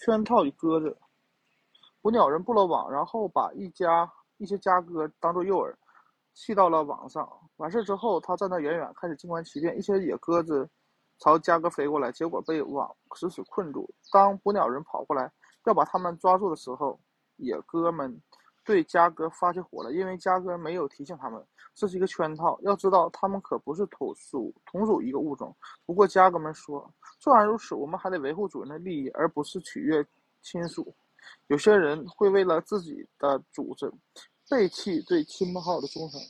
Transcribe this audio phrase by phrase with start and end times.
[0.00, 0.96] 圈套与鸽子。
[2.00, 5.74] 捕鸟人布了网，然后把一家一些家鸽当做诱饵，
[6.32, 7.30] 系到了网上。
[7.56, 9.76] 完事之后，他站得远远，开始静观其变。
[9.78, 10.66] 一些野鸽子
[11.18, 13.88] 朝家鸽飞过来，结果被网死死困住。
[14.10, 15.30] 当捕鸟人跑过来
[15.66, 16.98] 要把他们抓住的时候，
[17.36, 18.18] 野鸽们
[18.64, 21.42] 对家哥发起火了，因为家哥没有提醒他们
[21.74, 22.58] 这是一个圈套。
[22.62, 25.54] 要知道，他们可不是同属同属一个物种。
[25.86, 30.04] 不过家哥们说，纵然如此，我们还得维护主人的利益，而不是取悦
[30.42, 30.94] 亲属。
[31.48, 33.92] 有些人会为了自己的主子，
[34.48, 36.20] 背弃对亲朋好友的忠诚。